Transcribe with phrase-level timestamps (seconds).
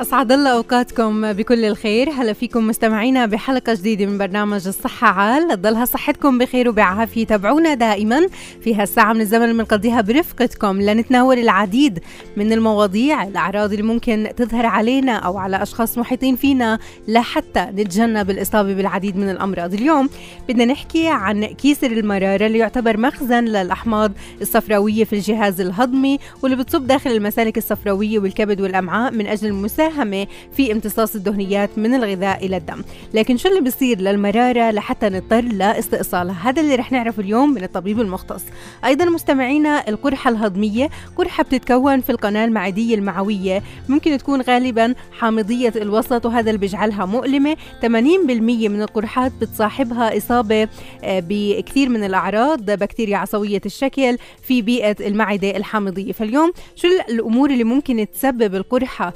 [0.00, 2.10] أسعد الله أوقاتكم بكل الخير.
[2.10, 5.48] هلا فيكم مستمعينا بحلقة جديدة من برنامج الصحة عال.
[5.48, 7.26] تضلها صحتكم بخير وبعافية.
[7.26, 8.26] تابعونا دائما
[8.64, 10.80] في هالساعة من الزمن بنقضيها برفقتكم.
[10.80, 11.98] لنتناول العديد
[12.36, 16.78] من المواضيع الأعراض اللي ممكن تظهر علينا أو على أشخاص محيطين فينا
[17.08, 19.74] لحتى نتجنب الإصابة بالعديد من الأمراض.
[19.74, 20.08] اليوم
[20.48, 26.86] بدنا نحكي عن كيسر المرارة اللي يعتبر مخزن للأحماض الصفراوية في الجهاز الهضمي واللي بتصب
[26.86, 32.56] داخل المسالك الصفراوية والكبد والأمعاء من أجل المساهمة مساهمة في امتصاص الدهنيات من الغذاء إلى
[32.56, 32.82] الدم.
[33.14, 38.00] لكن شو اللي بيصير للمرارة لحتى نضطر لاستئصالها هذا اللي رح نعرفه اليوم من الطبيب
[38.00, 38.42] المختص.
[38.84, 40.90] أيضا مستمعينا القرحة الهضمية.
[41.16, 43.62] قرحة بتتكون في القناة المعدية المعوية.
[43.88, 47.56] ممكن تكون غالبا حامضية الوسط وهذا اللي بيجعلها مؤلمة.
[47.82, 50.68] 80% من القرحات بتصاحبها إصابة
[51.04, 56.12] آه، بكثير من الأعراض بكتيريا عصوية الشكل في بيئة المعدة الحامضية.
[56.12, 59.12] فاليوم شو الأمور اللي ممكن تسبب القرحة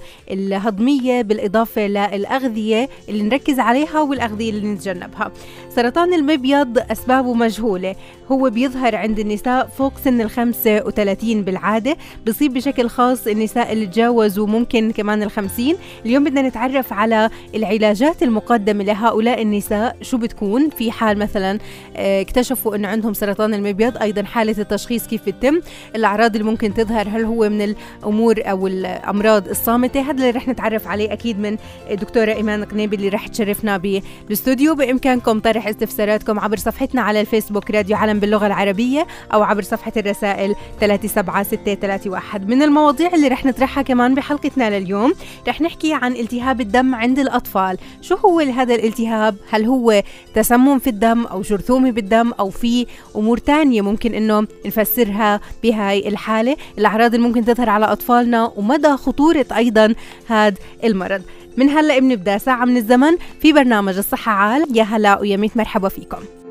[0.69, 5.33] الهضمية بالإضافة للأغذية اللي نركز عليها والأغذية اللي نتجنبها.
[5.71, 7.95] سرطان المبيض أسبابه مجهولة.
[8.33, 11.97] هو بيظهر عند النساء فوق سن ال 35 بالعادة.
[12.27, 15.75] بصيب بشكل خاص النساء اللي تجاوزوا ممكن كمان ال 50
[16.07, 19.97] اليوم بدنا نتعرف على العلاجات المقدمة لهؤلاء النساء.
[20.03, 21.59] شو بتكون؟ في حال مثلا
[21.97, 25.61] آه، اكتشفوا إنه عندهم سرطان المبيض أيضا حالة التشخيص كيف بتتم؟
[25.97, 30.89] الأعراض اللي ممكن تظهر هل هو من الأمور أو الأمراض الصامتة؟ هذا اللي رح نتعرف
[30.89, 31.57] عليه أكيد من
[31.91, 37.97] الدكتورة إيمان قنيبي اللي رح تشرفنا بالاستوديو بإمكانكم طرح استفساراتكم عبر صفحتنا على الفيسبوك راديو
[37.97, 44.79] علم باللغة العربية أو عبر صفحة الرسائل 37631 من المواضيع اللي رح نطرحها كمان بحلقتنا
[44.79, 45.13] لليوم
[45.49, 47.79] رح نحكي عن التهاب الدم عند الأطفال.
[48.01, 50.03] شو هو هذا الالتهاب؟ هل هو
[50.35, 52.87] تسمم في الدم أو جرثومة بالدم أو في
[53.17, 59.47] أمور تانية ممكن إنه نفسرها بهاي الحالة؟ الأعراض اللي ممكن تظهر على أطفالنا ومدى خطورة
[59.57, 59.95] أيضا
[60.47, 61.23] هذا المرض.
[61.57, 64.67] من هلا بنبدأ ساعة من الزمن في برنامج الصحة عال.
[64.77, 66.44] يا هلا ويا ميت مرحبا فيكم.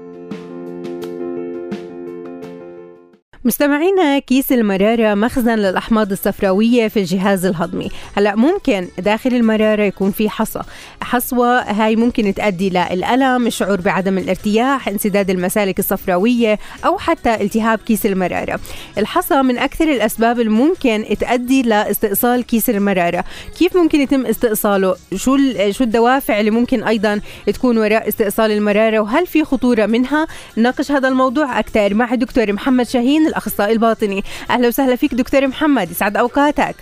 [3.46, 7.90] مستمعينا كيس المرارة مخزن للأحماض الصفراوية في الجهاز الهضمي.
[8.18, 10.62] هلأ ممكن داخل المرارة يكون في حصى.
[11.02, 18.06] حصوة هاي ممكن تؤدي للألم الشعور بعدم الارتياح انسداد المسالك الصفراوية أو حتى التهاب كيس
[18.06, 18.60] المرارة.
[18.98, 23.24] الحصى من أكثر الأسباب الممكن تؤدي لاستئصال كيس المرارة.
[23.60, 25.38] كيف ممكن يتم استئصاله؟ شو
[25.72, 27.22] شو الدوافع اللي ممكن أيضا
[27.54, 32.88] تكون وراء استئصال المرارة؟ وهل في خطورة منها؟ ناقش هذا الموضوع أكثر مع الدكتور محمد
[32.88, 34.24] شاهين الأخصائي الباطني.
[34.50, 36.76] أهلا وسهلا فيك دكتور محمد يسعد أوقاتك.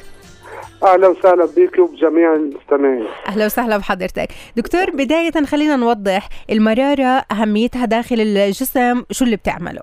[0.84, 3.06] أهلا وسهلا بك وبجميع المستمعين.
[3.28, 4.28] أهلا وسهلا بحضرتك.
[4.58, 9.82] دكتور بداية خلينا نوضح المرارة أهميتها داخل الجسم شو اللي بتعمله؟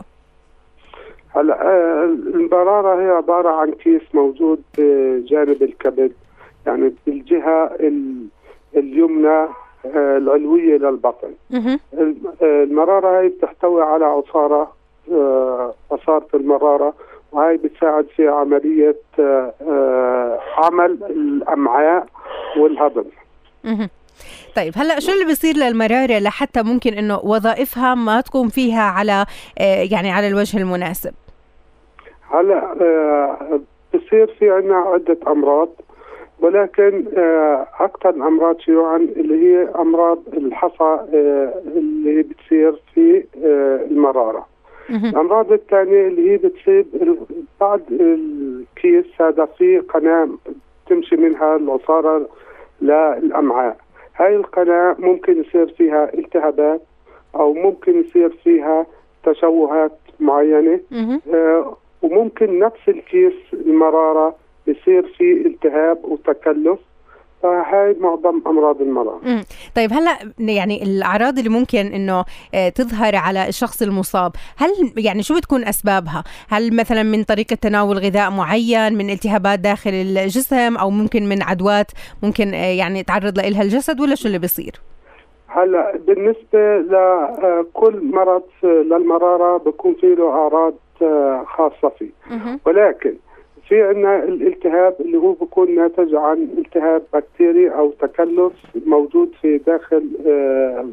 [1.37, 6.13] هلا آه، المرارة هي عبارة عن كيس موجود بجانب الكبد
[6.67, 7.71] يعني بالجهة
[8.77, 9.49] اليمنى
[9.87, 11.79] آه، العلوية للبطن آه،
[12.43, 14.73] المرارة هي بتحتوي على عصارة
[15.91, 16.95] عصاره المرارة
[17.33, 22.07] وهي بتساعد في عملية آه، آه، عمل الأمعاء
[22.59, 23.05] والهضم.
[24.57, 29.27] طيب هلأ شو اللي بيصير للمرارة لحتى ممكن إنه وظائفها ما تقوم فيها على
[29.59, 31.15] آه، يعني على الوجه المناسب؟
[32.31, 32.75] هلأ
[33.95, 35.69] بصير في عندنا عدة أمراض
[36.41, 37.05] ولكن
[37.81, 40.99] أكثر الأمراض شيوعا اللي هي أمراض الحصى
[41.77, 43.25] اللي بتصير في
[43.91, 44.47] المرارة.
[44.91, 46.87] الأمراض الثانية اللي هي بتصيب
[47.61, 50.29] بعد الكيس هذا في قناة
[50.89, 52.29] تمشي منها العصارة
[52.83, 53.77] للأمعاء.
[54.17, 56.83] هاي القناة ممكن يصير فيها التهابات
[57.35, 58.87] أو ممكن يصير فيها
[59.25, 60.81] تشوهات معينة.
[61.35, 64.37] آه وممكن نفس الكيس المرارة
[64.67, 66.79] يصير فيه التهاب وتكلف.
[67.43, 69.21] فهاي معظم أمراض المرض.
[69.23, 69.45] مم.
[69.77, 72.25] طيب هلأ يعني الأعراض اللي ممكن إنه
[72.55, 77.99] آه، تظهر على الشخص المصاب هل يعني شو بتكون أسبابها؟ هل مثلا من طريقة تناول
[77.99, 81.91] غذاء معين من التهابات داخل الجسم أو ممكن من عدوات
[82.23, 84.81] ممكن آه، يعني يتعرض لها الجسد ولا شو اللي بيصير؟
[85.47, 90.75] هلأ بالنسبة لكل آه، مرض للمرارة بكون في له أعراض
[91.47, 92.11] خاصة فيه.
[92.67, 93.15] ولكن
[93.69, 98.53] في عندنا الالتهاب اللي هو بيكون ناتج عن التهاب بكتيري أو تكلس
[98.87, 100.03] موجود في داخل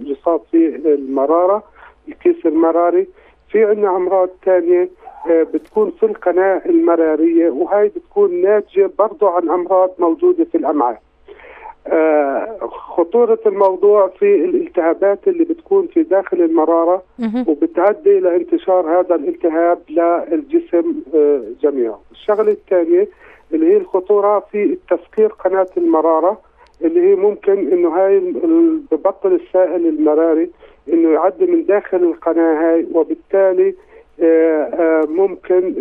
[0.05, 1.63] يصاب في المرارة
[2.07, 3.07] الكيس المراري.
[3.51, 4.89] في عندنا أمراض ثانية
[5.29, 10.93] بتكون في القناة المرارية وهي بتكون ناتجة برضه عن أمراض موجودة في الأمعاء.
[10.93, 11.04] آه
[12.61, 17.03] خطورة الموضوع في الالتهابات اللي بتكون في داخل المرارة
[17.47, 21.99] وبتؤدي إلى انتشار هذا الالتهاب للجسم آه جميعا.
[22.11, 23.07] الشغلة الثانية
[23.53, 26.37] اللي هي الخطورة في تسكير قناة المرارة
[26.81, 28.19] اللي هي ممكن إنه هاي
[28.91, 30.49] ببطل السائل المراري
[30.93, 33.75] إنه يعدي من داخل القناة هاي وبالتالي
[35.07, 35.73] ممكن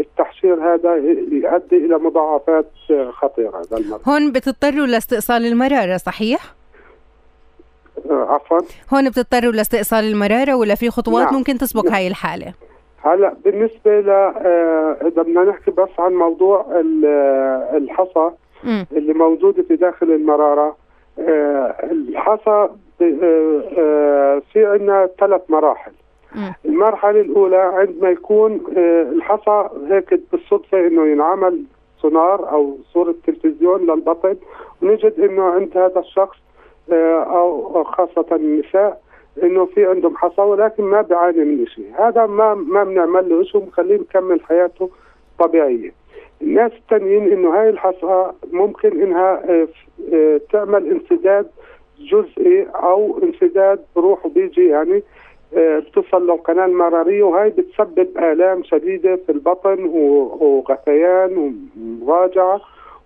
[0.00, 0.94] التحشير هذا
[1.32, 2.66] يؤدي إلى مضاعفات
[3.10, 4.00] خطيرة للمرض.
[4.08, 6.54] هون بتضطروا لاستئصال المرارة صحيح؟
[8.10, 8.60] عفوا
[8.94, 11.34] هون بتضطروا لاستئصال المرارة ولا في خطوات نعم.
[11.34, 11.94] ممكن تسبق نعم.
[11.94, 12.52] هاي الحالة؟
[13.02, 16.66] هلا بالنسبة ل إذا بدنا نحكي بس عن موضوع
[17.74, 18.30] الحصى.
[18.92, 20.76] اللي موجوده في داخل المرارة
[21.90, 22.68] الحصى
[24.52, 25.92] في عندنا ثلاث مراحل
[26.64, 28.60] المرحلة الأولى عندما يكون
[29.12, 31.62] الحصى هيك بالصدفة إنه ينعمل
[32.02, 34.36] سونار أو صورة تلفزيون للبطن
[34.82, 36.36] ونجد إنه عند هذا الشخص
[36.92, 39.00] أو خاصة النساء
[39.42, 43.60] إنه في عندهم حصى ولكن ما بيعاني من شيء هذا ما ما بنعمل له شيء
[43.60, 44.90] ومخليه مكمل حياته
[45.38, 45.92] طبيعية.
[46.42, 49.42] الناس التانيين إنه هاي الحصى ممكن إنها
[50.52, 51.46] تعمل انسداد
[52.00, 55.02] جزئي أو انسداد بروح وبيجي يعني
[55.56, 62.60] بتصل للقناة المرارية وهي بتسبب آلام شديدة في البطن وغثيان ومراجعة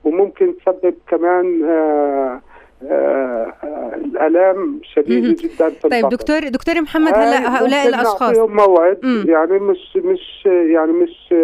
[0.05, 2.41] وممكن تسبب كمان آآ
[2.83, 3.53] آآ
[3.95, 6.09] الالام شديدة جدا في طيب البطن.
[6.17, 9.25] دكتور دكتور محمد هلا هؤلاء الأشخاص موعد مم.
[9.29, 11.35] يعني مش مش يعني مش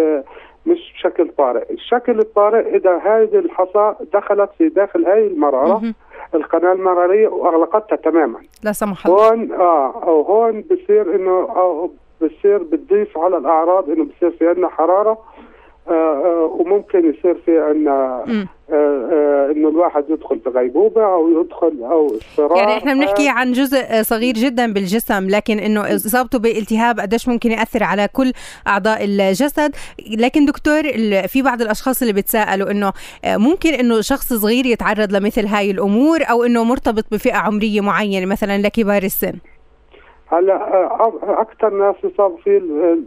[0.66, 5.94] مش بشكل طارئ، الشكل الطارئ إذا هذه الحصى دخلت في داخل هاي المراره مم.
[6.34, 8.38] القناة المرارية وأغلقتها تماما.
[8.62, 9.28] لا سمح الله.
[9.28, 11.90] هون آه أو هون بصير إنه أو
[12.22, 15.18] بصير بتضيف على الأعراض إنه بصير في عندنا حرارة
[16.60, 22.56] وممكن يصير في عندنا آه آه إنه الواحد يدخل في غيبوبة أو يدخل أو اضطراب.
[22.58, 27.82] يعني إحنا بنحكي عن جزء صغير جدا بالجسم لكن إنه إصابته بالتهاب قديش ممكن يأثر
[27.84, 28.32] على كل
[28.66, 29.74] أعضاء الجسد.
[30.18, 30.82] لكن دكتور
[31.28, 32.92] في بعض الأشخاص اللي بتسالوا إنه
[33.26, 38.58] ممكن إنه شخص صغير يتعرض لمثل هاي الأمور أو إنه مرتبط بفئة عمرية معينة مثلا
[38.58, 39.32] لكبار السن؟
[40.26, 40.86] هلأ
[41.22, 42.60] أكثر ناس يصابوا فيه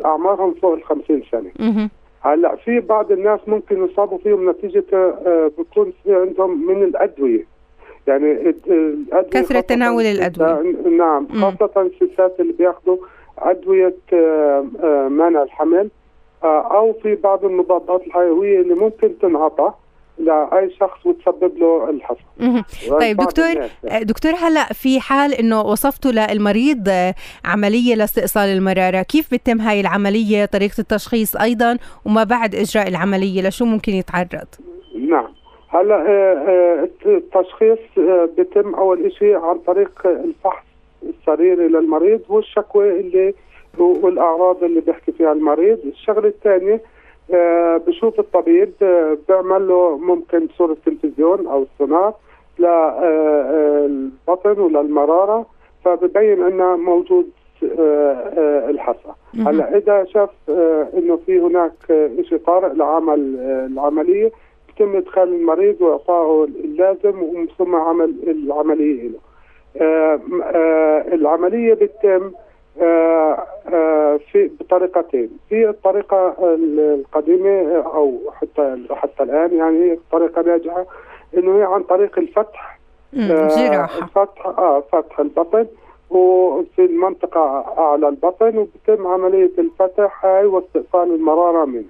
[0.05, 1.89] أعمارهم فوق ال 50 سنه
[2.25, 4.83] هلا في بعض الناس ممكن يصابوا فيهم نتيجة
[5.57, 7.45] بيكون في عندهم من الأدوية.
[8.07, 8.31] يعني
[8.67, 10.75] الأدوية كثرة تناول الأدوية.
[10.97, 12.97] نعم خاصة الستات اللي بياخذوا
[13.37, 13.95] أدوية
[15.09, 15.89] منع الحمل
[16.43, 19.73] أو في بعض المضادات الحيوية اللي ممكن تنعطى.
[20.17, 22.63] لاي شخص وتسبب له الحصى.
[22.89, 23.53] طيب دكتور
[24.01, 26.89] دكتور هلا في حال إنه وصفتوا للمريض
[27.45, 33.65] عملية لاستئصال المرارة كيف بتتم هاي العملية طريقة التشخيص أيضا وما بعد إجراء العملية؟ لشو
[33.65, 34.47] ممكن يتعرض؟
[35.09, 35.33] نعم.
[35.69, 36.03] هلا
[37.05, 37.79] التشخيص
[38.37, 40.65] بيتم أول شيء عن طريق الفحص
[41.03, 43.33] السريري للمريض والشكوى اللي
[43.77, 45.79] والأعراض اللي بيحكي فيها المريض.
[45.85, 46.79] الشغلة الثانية آه
[47.87, 52.13] بشوف الطبيب آه بيعمل له ممكن صورة تلفزيون أو سونار
[52.59, 55.45] للبطن وللمرارة
[55.85, 57.29] فببين أنه موجود
[57.79, 59.13] آه الحصى.
[59.35, 60.29] هلا إذا شاف
[60.97, 61.73] أنه في هناك
[62.21, 63.35] شيء طارئ لعمل
[63.71, 64.31] العملية
[64.69, 69.19] يتم إدخال المريض وإعطائه اللازم ومن ثم عمل العملية له
[71.13, 72.31] العملية بتتم آه آه
[74.31, 75.29] في بطريقتين.
[75.49, 76.35] في الطريقة
[76.73, 80.85] القديمة أو حتى حتى الآن يعني طريقة ناجحة
[81.37, 82.79] إنه هي عن طريق الفتح.
[83.31, 83.47] آه
[84.01, 85.65] الفتح آه فتح البطن
[86.09, 91.83] وفي المنطقة أعلى البطن وبتم عملية الفتح هاي واستئصال المرارة منه.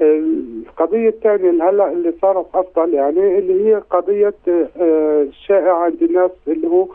[0.00, 6.30] القضية الثانية اللي هلأ اللي صارت أفضل يعني اللي هي قضية آه الشائعة عند الناس
[6.48, 6.88] اللي هو آه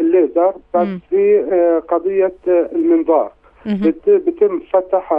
[0.00, 3.32] الليزر بس في آه قضية آه المنظار.
[4.06, 5.12] بيتم فتح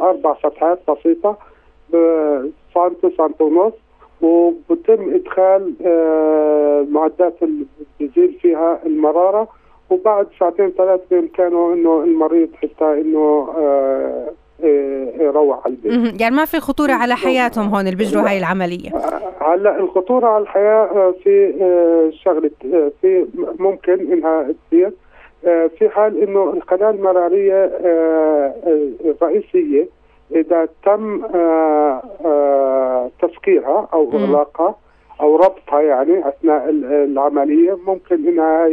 [0.00, 1.36] أربع فتحات بسيطة
[2.74, 3.72] سنتي سنتي ونص
[4.22, 7.66] وبتم إدخال المعدات اللي
[8.00, 9.48] بيزيل فيها المرارة.
[9.90, 13.48] وبعد ساعتين ثلاث بإمكانه إنه المريض حتى إنه
[15.20, 16.20] يروح على البيت.
[16.20, 18.90] يعني ما في خطورة على حياتهم هون اللي بيجروا هاي العملية؟
[19.40, 21.54] هلا الخطورة على الحياة في
[22.24, 22.50] شغلة
[23.00, 23.26] في
[23.58, 24.92] ممكن إنها تصير.
[25.78, 27.64] في حال إنه القناة المرارية
[29.04, 29.88] الرئيسية
[30.34, 31.22] إذا تم
[33.22, 34.74] تسكيرها أو إغلاقها
[35.20, 38.68] أو ربطها يعني أثناء العملية ممكن إنها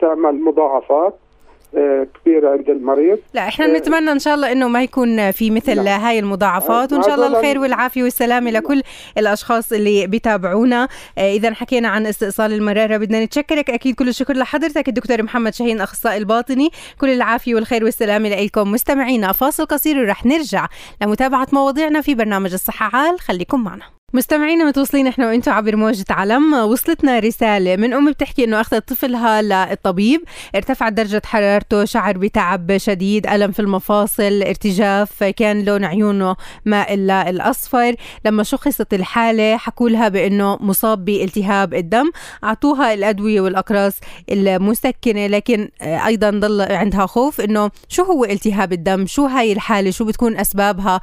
[0.00, 1.14] تعمل مضاعفات.
[1.14, 1.25] آه،
[1.72, 3.18] كبيرة عند المريض.
[3.34, 6.08] لا إحنا آه، نتمنى إن شاء الله إنه ما يكون في مثل لا.
[6.08, 8.82] هاي المضاعفات وإن شاء الله الخير والعافية والسلامة لكل
[9.18, 10.88] الأشخاص اللي بيتابعونا.
[11.18, 15.80] آه، إذا حكينا عن استئصال المرارة بدنا نتشكرك أكيد كل الشكر لحضرتك الدكتور محمد شاهين
[15.80, 16.70] أخصائي الباطني.
[17.00, 19.32] كل العافية والخير والسلامة لكم مستمعينا.
[19.32, 20.66] فاصل قصير ورح نرجع
[21.02, 23.20] لمتابعة مواضيعنا في برنامج الصحة عال.
[23.20, 23.95] خليكم معنا.
[24.12, 26.54] مستمعينا متواصلين إحنا وأنتم عبر موجة علم.
[26.54, 30.20] وصلتنا رسالة من أم بتحكي إنه أخذت طفلها للطبيب.
[30.54, 37.94] ارتفعت درجة حرارته شعر بتعب شديد ألم في المفاصل ارتجاف كان لون عيونه مائل للأصفر
[38.24, 42.10] لما شخصت الحالة حكوا لها بإنه مصاب بالتهاب الدم.
[42.44, 43.94] أعطوها الأدوية والأقراص
[44.30, 50.04] المسكنة لكن أيضا ضل عندها خوف إنه شو هو التهاب الدم؟ شو هاي الحالة؟ شو
[50.04, 51.00] بتكون أسبابها؟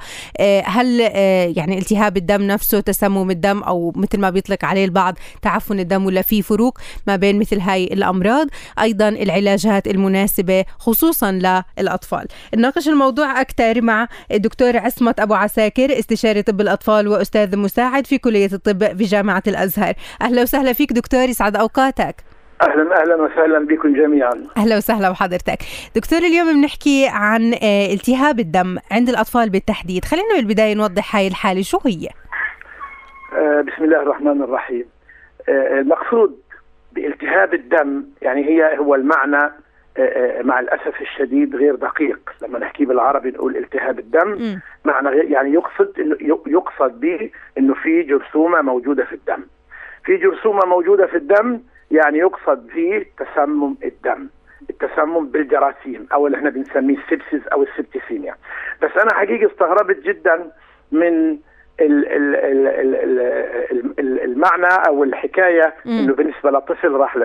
[0.64, 1.00] هل
[1.56, 6.22] يعني التهاب الدم نفسه تسمم الدم أو مثل ما بيطلق عليه البعض تعفن الدم ولا
[6.22, 8.46] في فروق ما بين مثل هاي الأمراض.
[8.80, 11.32] أيضا العلاجات المناسبة خصوصا
[11.78, 12.26] للأطفال.
[12.54, 18.50] نناقش الموضوع أكثر مع الدكتور عصمت أبو عساكر استشاري طب الأطفال وأستاذ مساعد في كلية
[18.52, 19.94] الطب بجامعه الأزهر.
[20.22, 22.24] أهلا وسهلا فيك دكتور يسعد أوقاتك.
[22.62, 24.32] أهلا أهلا وسهلا بكم جميعا.
[24.56, 25.58] أهلا وسهلا بحضرتك.
[25.96, 30.04] دكتور اليوم بنحكي عن آه، التهاب الدم عند الأطفال بالتحديد.
[30.04, 31.62] خلينا بالبدايه نوضح هاي الحالة.
[31.62, 32.08] شو هي؟
[33.38, 34.84] بسم الله الرحمن الرحيم.
[35.48, 36.40] آه، المقصود
[36.92, 39.52] بالتهاب الدم يعني هي هو المعنى
[39.96, 42.34] آه، مع الأسف الشديد غير دقيق.
[42.42, 48.62] لما نحكي بالعربي نقول التهاب الدم معنى يعني يقصد انه يقصد به إنه في جرثومة
[48.62, 49.42] موجودة في الدم.
[50.04, 51.60] في جرثومة موجودة في الدم
[51.90, 54.28] يعني يقصد به تسمم الدم
[54.70, 58.34] التسمم بالجراثيم أو اللي إحنا بنسميه السبسيس أو السبتيسيميا.
[58.82, 60.50] بس أنا حقيقه استغربت جدا
[60.92, 61.38] من
[64.24, 67.16] المعنى أو الحكاية إنه بالنسبة لطفل راح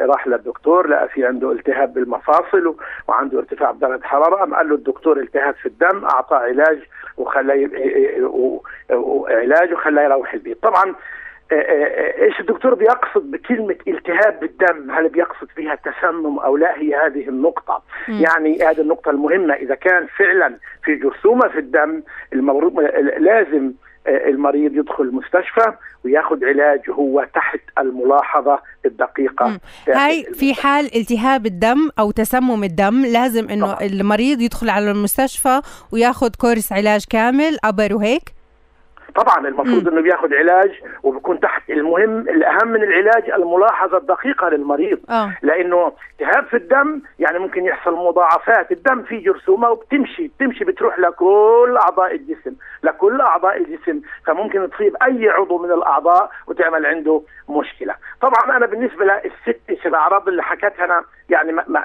[0.00, 2.76] راح للدكتور لقى في عنده التهاب بالمفاصل
[3.08, 6.78] وعنده ارتفاع بدرجه حرارة قام قال له الدكتور التهاب في الدم أعطاه علاج
[7.16, 7.68] وخلاه
[9.28, 10.62] علاج وخلاه يروح البيت.
[10.62, 10.94] طبعا
[11.52, 17.82] إيش الدكتور بيقصد بكلمة التهاب بالدم؟ هل بيقصد فيها تسمم أو لا؟ هي هذه النقطة.
[18.08, 18.12] م.
[18.12, 19.54] يعني هذه النقطة المهمة.
[19.54, 22.80] إذا كان فعلا في جرثومة في الدم المفروض
[23.18, 23.72] لازم
[24.08, 25.72] المريض يدخل المستشفى
[26.04, 29.60] وياخذ علاج هو تحت الملاحظة الدقيقة.
[29.88, 33.72] هاي في حال التهاب الدم أو تسمم الدم لازم إنه.
[33.72, 35.60] المريض يدخل على المستشفى
[35.92, 38.35] وياخذ كورس علاج كامل عبر وهيك.
[39.16, 44.98] طبعا المفروض إنه بياخذ علاج وبيكون تحت المهم الأهم من العلاج الملاحظة الدقيقة للمريض.
[45.10, 45.36] أوه.
[45.42, 51.78] لأنه التهاب في الدم يعني ممكن يحصل مضاعفات الدم فيه جرثومة وبتمشي بتمشي بتروح لكل
[51.82, 54.00] أعضاء الجسم لكل أعضاء الجسم.
[54.26, 57.94] فممكن تصيب أي عضو من الأعضاء وتعمل عنده مشكلة.
[58.20, 61.84] طبعا أنا بالنسبة للست الاعراض اللي حكتها أنا يعني ما ما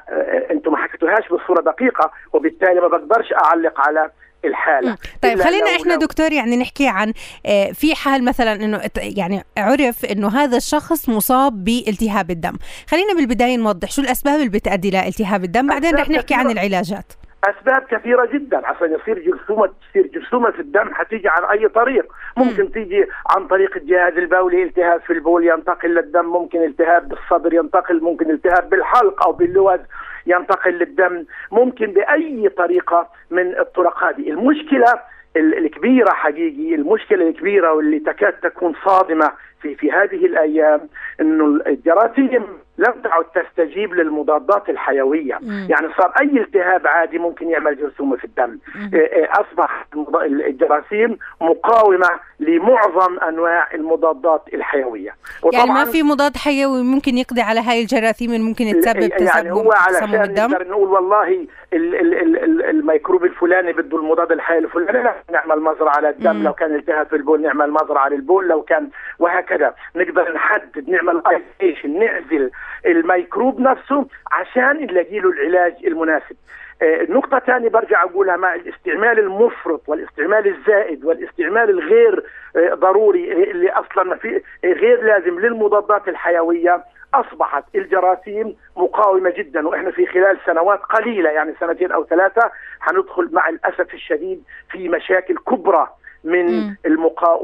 [0.51, 4.09] أنتم ما حكيتوهاش بصورة دقيقة وبالتالي ما بقدرش أعلق على
[4.45, 4.98] الحالة.
[5.21, 7.13] طيب خلينا إحنا دكتور يعني نحكي عن
[7.45, 12.53] آه، في حال مثلا إنه يعني عرف إنه هذا الشخص مصاب بالتهاب الدم.
[12.88, 17.13] خلينا بالبداية نوضح شو الأسباب اللي بتؤدي لالتهاب الدم بعدين رح نحكي عن العلاجات.
[17.43, 18.67] أسباب كثيرة جدا.
[18.67, 22.05] عشان يصير جرثومة تصير جرثومة في الدم حتيجي عن أي طريق.
[22.38, 22.71] ممكن.
[22.71, 26.25] تيجي عن طريق الجهاز البولي التهاب في البول ينتقل للدم.
[26.25, 29.79] ممكن التهاب بالصدر ينتقل ممكن التهاب بالحلق أو باللوز.
[30.25, 34.29] ينتقل للدم ممكن بأي طريقة من الطرق هذه.
[34.29, 34.93] المشكلة
[35.35, 40.89] الكبيرة حقيقي المشكلة الكبيرة واللي تكاد تكون صادمة في في هذه الأيام
[41.21, 42.43] إنه الجراثيم
[42.77, 45.37] لم تعد تستجيب للمضادات الحيوية.
[45.41, 45.67] مم.
[45.69, 48.59] يعني صار أي التهاب عادي ممكن يعمل جرثومة في الدم.
[48.93, 49.85] إيه، إيه، أصبح
[50.25, 52.09] الجراثيم مقاومة
[52.39, 55.15] لمعظم أنواع المضادات الحيوية.
[55.53, 59.47] يعني ما في مضاد حيوي ممكن يقضي على هاي الجراثيم اللي ممكن تسبب يعني تسمم
[59.47, 65.15] هو علشان نقدر نقول والله ال ال ال الميكروب الفلاني بده المضاد الحيوي الفلاني لا
[65.31, 66.35] نعمل مزرعة على الدم.
[66.35, 66.43] مم.
[66.43, 68.47] لو كان التهاب في البول نعمل مزرعة للبول.
[68.47, 71.21] لو كان وهكذا نقدر نحدد نعمل
[71.61, 72.51] ايزيشن نعزل
[72.86, 76.36] الميكروب نفسه عشان نلاقي له العلاج المناسب.
[76.82, 82.24] آه، نقطة ثانية برجع أقولها مع الاستعمال المفرط والاستعمال الزائد والاستعمال الغير
[82.56, 86.84] آه، ضروري اللي أصلا ما في غير لازم للمضادات الحيوية.
[87.13, 93.50] أصبحت الجراثيم مقاومة جدا وإحنا في خلال سنوات قليلة يعني سنتين أو ثلاثة حندخل مع
[93.50, 95.88] الأسف الشديد في مشاكل كبرى.
[96.23, 96.75] من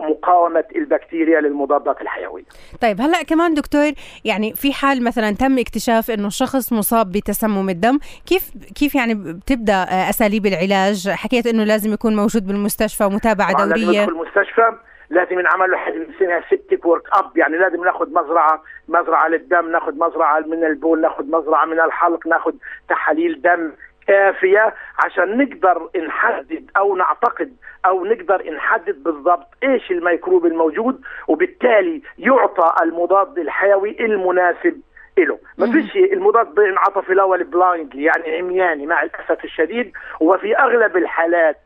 [0.09, 2.43] مقاومة البكتيريا للمضادات الحيوية.
[2.81, 3.91] طيب هلأ كمان دكتور
[4.25, 9.83] يعني في حال مثلا تم اكتشاف إنه الشخص مصاب بتسمم الدم، كيف كيف يعني بتبدأ
[10.09, 13.85] أساليب العلاج؟ حكيت إنه لازم يكون موجود بالمستشفى ومتابعه دوريه.
[13.85, 14.71] لازم يدخل المستشفى
[15.09, 20.39] لازم ينعمل له حاجة بنسميها septic workup يعني لازم ناخذ مزرعة مزرعة للدم ناخذ مزرعة
[20.39, 22.51] من البول ناخذ مزرعة من الحلق ناخذ
[22.89, 23.71] تحاليل دم
[24.07, 24.73] كافية
[25.05, 27.53] عشان نقدر نحدد أو نعتقد
[27.85, 34.81] أو نقدر نحدد بالضبط إيش الميكروب الموجود وبالتالي يعطى المضاد الحيوي المناسب
[35.19, 35.39] له.
[35.57, 39.91] ما فيش المضاد بينعطى في الأول blindly يعني عمياني مع الأسف الشديد.
[40.19, 41.57] وفي أغلب الحالات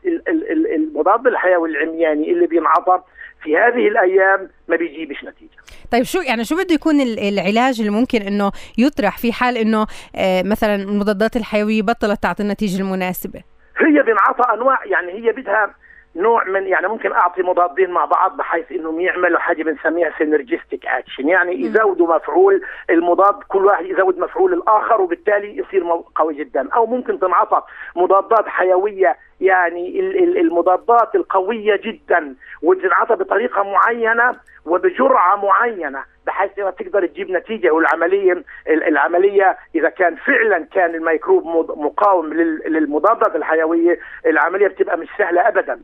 [0.75, 3.01] المضاد الحيوي العمياني اللي بينعطى
[3.43, 5.61] في هذه الأيام ما بيجيبش نتيجة.
[5.91, 10.43] طيب شو يعني شو بده يكون العلاج اللي ممكن إنه يطرح في حال إنه آه
[10.43, 13.41] مثلا المضادات الحيوية بطلت تعطي النتيجة المناسبة؟
[13.77, 15.75] هي بينعطى أنواع يعني هي بدها
[16.15, 21.29] نوع من يعني ممكن أعطي مضادين مع بعض بحيث إنهم يعملوا حاجة بنسميها synergistic action
[21.29, 25.83] يعني يزودوا مفعول المضاد كل واحد يزود مفعول الآخر وبالتالي يصير
[26.15, 26.69] قوي جدا.
[26.75, 27.61] أو ممكن تنعطى
[27.95, 29.99] مضادات حيوية يعني
[30.41, 36.03] المضادات القوية جدا وتنعطى بطريقة معينة وبجرعة معينة.
[36.31, 41.43] بحيث إنها تقدر تجيب نتيجة والعملية العملية إذا كان فعلا كان الميكروب
[41.77, 42.33] مقاوم
[42.67, 45.79] للمضادات الحيوية العملية بتبقى مش سهلة ابدا.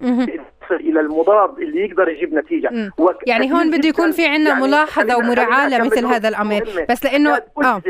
[0.72, 2.70] إلى المضاد اللي يقدر يجيب نتيجة.
[3.28, 6.62] يعني هون بده يكون في عندنا يعني ملاحظة ومراعاة لمثل هذا الأمر.
[6.90, 7.82] بس لأنه آه.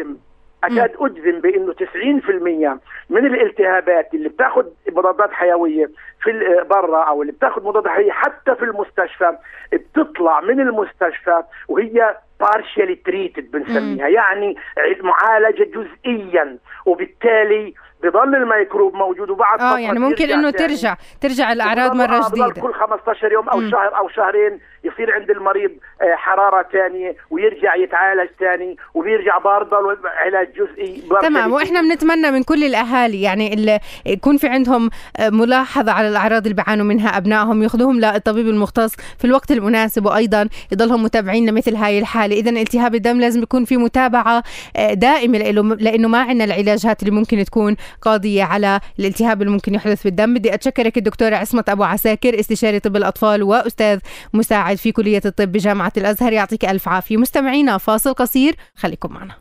[0.64, 5.90] أكاد أجزم بأنه 90% من الالتهابات اللي بتاخذ مضادات حيوية
[6.24, 6.32] في
[6.70, 9.38] برا أو اللي بتاخذ مضادات حيوية حتى في المستشفى
[9.74, 14.08] بتطلع من المستشفى وهي بارشالي تريتد بنسميها.
[14.08, 14.56] يعني
[15.04, 16.58] معالجة جزئيا.
[16.86, 22.62] وبالتالي بضل الميكروب موجود وبعد آه يعني ممكن إنه ترجع ترجع الأعراض مرة جديدة.
[22.62, 23.72] كل 15 يوم أو م.
[23.72, 24.60] شهر أو شهرين.
[24.88, 31.82] يصير عند المريض آه، حرارة ثانية ويرجع يتعالج ثاني وبيرجع برضه علاج جزئي تمام وإحنا
[31.82, 36.86] بنتمنى من كل الأهالي يعني اللي يكون في عندهم آه، ملاحظة على الأعراض اللي بيعانوا
[36.86, 42.36] منها أبنائهم يأخذوهم للطبيب المختص في الوقت المناسب وأيضا يضلهم متابعين لمثل هاي الحالة.
[42.36, 44.44] اذا التهاب الدم لازم يكون في متابعة
[44.78, 45.38] آه، دائمة
[45.80, 50.34] لإنه ما عندنا العلاجات اللي ممكن تكون قاضية على الالتهاب اللي ممكن يحدث في الدم
[50.34, 54.00] بدي أتشكرك الدكتورة عصمت أبو عساكر استشاري طب الأطفال وأستاذ
[54.34, 57.18] مساعد في كلية الطب بجامعة الأزهر يعطيك ألف عافية.
[57.18, 58.56] مستمعينا فاصل قصير.
[58.76, 59.34] خليكم معنا.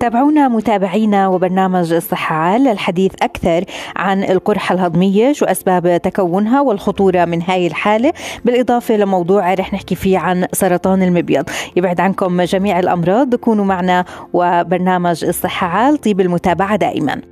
[0.00, 3.64] تابعونا متابعينا وبرنامج الصحة عال للحديث أكثر
[3.96, 8.12] عن القرحة الهضمية شو أسباب تكونها والخطورة من هاي الحالة.
[8.44, 11.44] بالإضافة لموضوع رح نحكي فيه عن سرطان المبيض.
[11.76, 17.22] يبعد عنكم جميع الأمراض كونوا معنا وبرنامج الصحة عال طيب المتابعة دائما.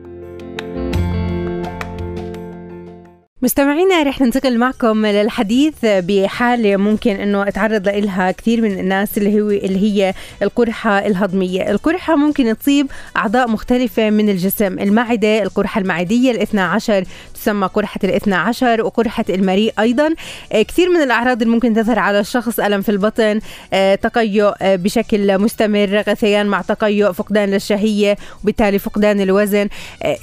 [3.43, 9.51] مستمعينا رح ننتقل معكم للحديث بحالة ممكن إنه أتعرض لها كثير من الناس اللي هو
[9.51, 16.61] اللي هي القرحة الهضمية، القرحة ممكن تصيب أعضاء مختلفة من الجسم، المعدة، القرحة المعدية الاثنى
[16.61, 20.15] عشر تسمى قرحة الاثنى عشر وقرحة المريء أيضا،
[20.53, 23.41] آه، كثير من الأعراض اللي ممكن تظهر على الشخص ألم في البطن،
[23.73, 29.69] آه، تقيؤ آه، بشكل مستمر، غثيان مع تقيؤ، فقدان للشهية وبالتالي فقدان الوزن،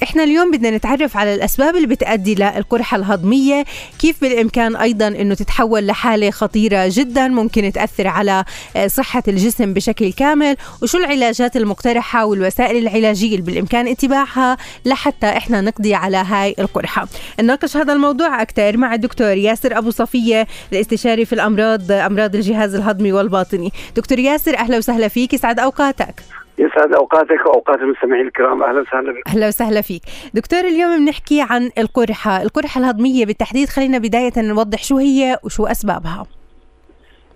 [0.02, 3.64] إحنا اليوم بدنا نتعرف على الأسباب اللي بتؤدي للقرحة الهضميه
[3.98, 8.44] كيف بالإمكان أيضا إنه تتحول لحالة خطيرة جدا ممكن تأثر على
[8.76, 10.56] آه، صحة الجسم بشكل كامل.
[10.82, 17.08] وشو العلاجات المقترحة والوسائل العلاجية اللي بالإمكان اتباعها لحتى إحنا نقضي على هاي القرحة؟
[17.40, 23.12] نناقش هذا الموضوع أكثر مع الدكتور ياسر أبو صفية الاستشاري في الأمراض أمراض الجهاز الهضمي
[23.12, 23.72] والباطني.
[23.96, 25.34] دكتور ياسر أهلا وسهلا فيك.
[25.34, 26.47] يسعد أوقاتك.
[26.58, 28.62] يسعد أوقاتك وأوقات المستمعين الكرام.
[28.62, 29.28] أهلا وسهلا بك.
[29.28, 30.02] أهلا وسهلا فيك.
[30.34, 32.42] دكتور اليوم بنحكي عن القرحة.
[32.42, 36.26] القرحة الهضمية بالتحديد خلينا بداية نوضح شو هي وشو أسبابها.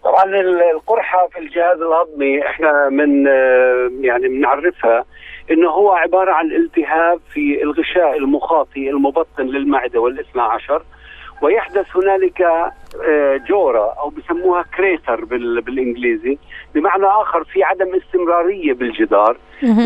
[0.05, 0.25] طبعا
[0.75, 3.27] القرحة في الجهاز الهضمي إحنا من
[4.05, 5.05] يعني بنعرفها
[5.51, 10.83] إنه هو عبارة عن التهاب في الغشاء المخاطي المبطن للمعدة والإثنى عشر.
[11.43, 16.39] ويحدث هنالك آه، جورة أو بسموها كريتر بالإنجليزي
[16.75, 19.37] بمعنى آخر في عدم استمرارية بالجدار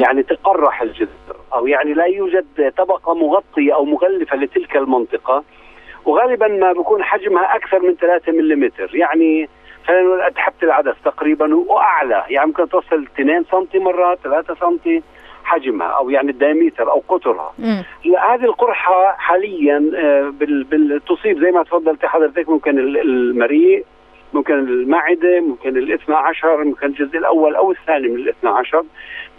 [0.00, 5.44] يعني تقرح الجدار أو يعني لا يوجد طبقة مغطية أو مغلفة لتلك المنطقة
[6.04, 9.48] وغالبا ما بيكون حجمها أكثر من 3 ملم يعني
[9.86, 15.00] خلينا نقول قد حبة العدس تقريبا وأعلى يعني ممكن توصل 2 سم مرات 3 سم
[15.46, 17.52] حجمها أو يعني الدايمتر أو قطرها.
[18.28, 21.00] هذه القرحة حاليا آه، بال...
[21.08, 23.84] تصيب زي ما تفضلت حضرتك ممكن المريء
[24.32, 28.82] ممكن المعدة ممكن الاثنى عشر ممكن الجزء الأول أو الثاني من الاثنى عشر.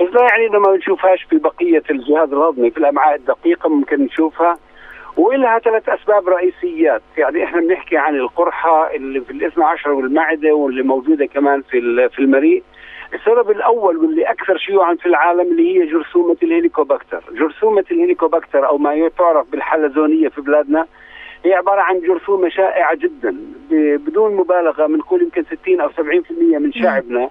[0.02, 4.58] بس لا يعني إنه ما بنشوفهاش في بقية الجهاز الهضمي في الأمعاء الدقيقة ممكن نشوفها.
[5.18, 7.02] ولها ثلاث أسباب رئيسيات.
[7.18, 12.20] يعني إحنا بنحكي عن القرحة اللي في الاثنى عشر والمعدة واللي موجودة كمان في في
[12.20, 12.64] المريء.
[13.14, 18.68] السبب الأول واللي أكثر شيوعا في العالم اللي هي جرثومة ال Helicobacter، جرثومة ال Helicobacter
[18.68, 20.88] أو ما تعرف بالحلزونيه في بلادنا
[21.46, 23.36] هي عبارة عن جرثومة شائعة جدا
[23.98, 25.94] بدون مبالغة بنقول يمكن 60 أو 70%
[26.60, 27.30] من شعبنا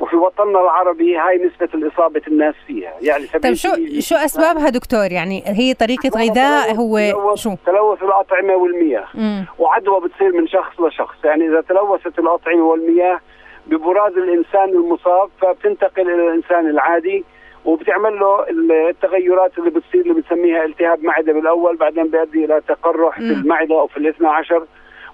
[0.00, 5.42] وفي وطننا العربي هاي نسبة الإصابة الناس فيها يعني طيب شو شو أسبابها دكتور؟ يعني
[5.46, 9.06] هي طريقة غذاء هو تلوث شو؟ تلوث الأطعمة والمياه.
[9.14, 9.46] مم.
[9.58, 11.24] وعدوى بتصير من شخص لشخص.
[11.24, 13.20] يعني إذا تلوثت الأطعمة والمياه
[13.66, 17.24] ببراز الإنسان المصاب فبتنتقل إلى الإنسان العادي
[17.64, 18.46] وبتعمل له
[18.90, 23.86] التغيرات اللي بتصير اللي بنسميها التهاب معدة بالأول بعدين بيؤدي إلى تقرح في المعدة أو
[23.86, 24.64] في الاثنى عشر.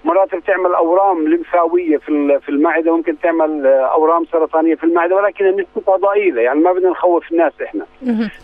[0.05, 5.97] مرات بتعمل أورام لمفاويه في في المعدة ممكن تعمل أورام سرطانية في المعدة ولكن نسبتها
[5.97, 7.85] ضئيله يعني ما بدنا نخوف الناس إحنا.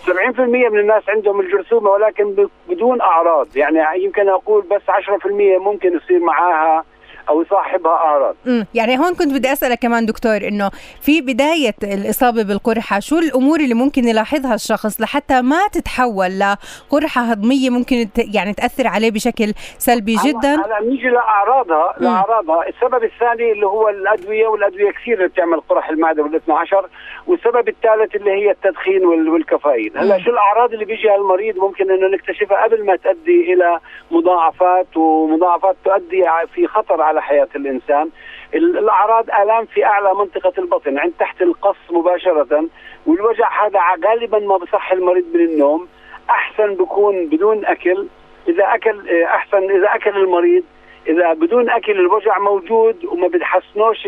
[0.06, 3.48] 70% من الناس عندهم الجرثومة ولكن بدون أعراض.
[3.58, 6.84] يعني يمكن أقول بس 10% ممكن يصير معاها
[7.30, 8.36] أو يصاحبها أعراض.
[8.48, 10.70] امم يعني هون كنت بدي أسألك كمان دكتور إنه
[11.02, 17.70] في بداية الإصابة بالقرحة شو الأمور اللي ممكن يلاحظها الشخص لحتى ما تتحول لقرحة هضمية
[17.70, 22.68] ممكن يعني تأثر عليه بشكل سلبي جدا؟ هلا نيجي لأعراضها لأعراضها.
[22.68, 26.90] السبب الثاني اللي هو الأدوية والأدوية كثير اللي بتعمل قرح المعدة والاثنى عشر
[27.28, 32.64] والسبب الثالث اللي هي التدخين والكافيين هلا شو الأعراض اللي بيجيها المريض ممكن إنه نكتشفها
[32.64, 33.80] قبل ما تؤدي إلى
[34.12, 38.10] مضاعفات ومضاعفات تؤدي في خطر على حياة الإنسان.
[38.54, 42.66] الأعراض آلام في أعلى منطقة البطن عند تحت القص مباشرة
[43.06, 45.88] والوجع هذا غالبا ما بصح المريض من النوم.
[46.30, 48.08] أحسن بكون بدون أكل.
[48.48, 50.64] إذا أكل أحسن إذا أكل المريض
[51.08, 54.06] إذا بدون أكل الوجع موجود وما بتحسنوش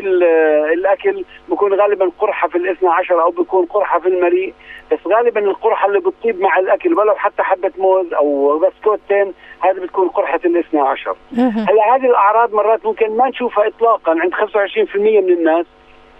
[0.74, 4.54] الأكل بكون غالبا قرحة في الإثنى عشر أو بكون قرحة في المريء.
[4.92, 10.10] بس غالبا القرحة اللي بتطيب مع الأكل ولو حتى حبة موز أو بسكوتين هذه بتكون
[10.10, 11.16] قرحة الإثنى عشر.
[11.38, 15.66] هلا هذه الأعراض مرات ممكن ما نشوفها اطلاقا عند 25% من الناس.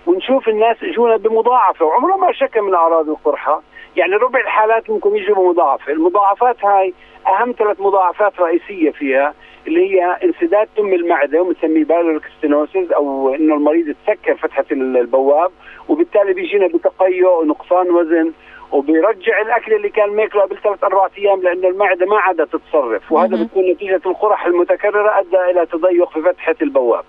[0.08, 1.86] ونشوف الناس يجونا بمضاعفة.
[1.86, 3.62] وعمره ما شكى من أعراض القرحة.
[3.96, 5.92] يعني ربع الحالات ممكن يجوا بمضاعفة.
[5.92, 6.94] المضاعفات هاي
[7.28, 9.34] أهم ثلاث مضاعفات رئيسية فيها.
[9.68, 15.52] اللي هي انسداد تم المعدة وبنسميه بالوركستينوسيس أو إنه المريض يتسكر فتحة البواب
[15.90, 18.32] وبالتالي بيجينا بتقيؤ ونقصان وزن
[18.72, 23.44] وبيرجع الأكل اللي كان ماكله قبل ثلاث أربع أيام لأنه المعدة ما عادت تتصرف وهذا
[23.44, 27.04] بتكون نتيجة القرح المتكررة أدى إلى تضيق في فتحة البواب.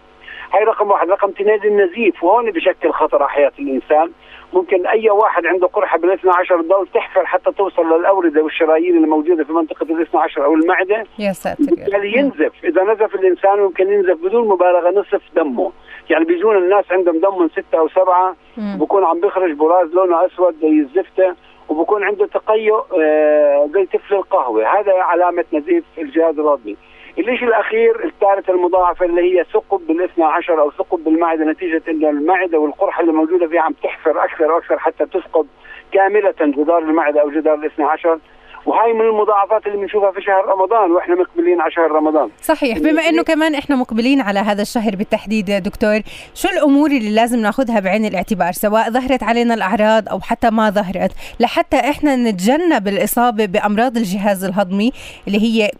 [0.54, 4.12] هاي رقم واحد، رقم اثنين النزيف وهون بشكل خطر على حياة الإنسان.
[4.52, 9.44] ممكن أي واحد عنده قرحة بالاثنى عشر تضل تحفر حتى توصل للأوردة والشرايين اللي موجوده
[9.44, 11.04] في منطقة الاثنى عشر أو المعدة.
[11.18, 12.64] يا ساتر بالتالي ينزف.
[12.64, 15.72] إذا نزف الإنسان ممكن ينزف بدون مبالغة نصف دمه.
[16.10, 20.54] يعني بيجون الناس عندهم دم من ستة أو سبعة بكون عم بيخرج براز لونه أسود
[20.62, 21.34] زي الزفته
[21.68, 24.80] وبكون عنده تقيؤ آه، زي تفل القهوة.
[24.80, 26.76] هذا علامة نزيف الجهاز الهضمي
[27.18, 32.58] الشيء الأخير الثالث المضاعفة اللي هي ثقب بالاثنى عشر أو ثقب بالمعدة نتيجة إن المعدة
[32.58, 35.46] والقرحة اللي موجودة فيها عم تحفر أكثر وأكثر حتى تثقب
[35.92, 38.18] كاملة جدار المعدة أو جدار الاثنى عشر.
[38.66, 42.30] وهي من المضاعفات اللي بنشوفها في شهر رمضان وإحنا مقبلين على شهر رمضان.
[42.42, 46.00] صحيح بما إنه كمان إحنا مقبلين على هذا الشهر بالتحديد دكتور
[46.34, 51.10] شو الأمور اللي لازم ناخذها بعين الاعتبار؟ سواء ظهرت علينا الأعراض أو حتى ما ظهرت
[51.40, 54.92] لحتى إحنا نتجنب الإصابة بأمراض الجهاز الهضمي
[55.26, 55.70] اللي هي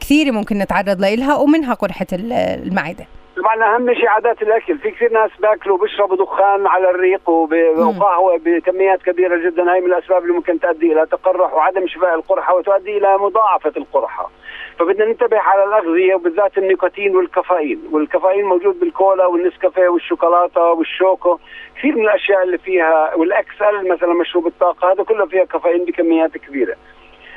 [0.00, 3.06] كثيرة ممكن نتعرض لها ومنها قرحة المعدة.
[3.36, 4.78] طبعا أهم شيء عادات الأكل.
[4.78, 9.72] في كثير ناس باكلوا وبيشربوا دخان على الريق وقهوه بكميات كبيرة جدا.
[9.72, 14.30] هاي من الأسباب اللي ممكن تؤدي إلى تقرح وعدم شفاء القرحة وتؤدي إلى مضاعفة القرحة.
[14.78, 17.80] فبدنا ننتبه على الأغذية وبالذات النيكوتين والكافيين.
[17.92, 21.38] والكافيين موجود بالكولا والنسكافيه والشوكولاتة والشوكو.
[21.78, 26.76] كثير من الأشياء اللي فيها والأكسل مثلا مشروب الطاقة هذا كله فيها كافيين بكميات كبيرة.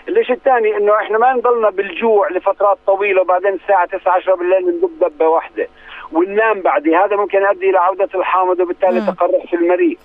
[0.07, 4.99] الشيء الثاني؟ إنه إحنا ما نضلنا بالجوع لفترات طويلة وبعدين الساعة 9 10 بالليل بندب
[4.99, 5.67] دبة واحدة
[6.11, 9.97] وننام بعدها هذا ممكن يؤدي إلى عودة الحامض وبالتالي تقرح في المريء.